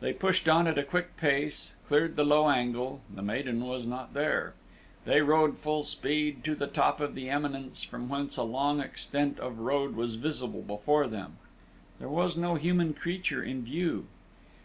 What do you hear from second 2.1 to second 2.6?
the low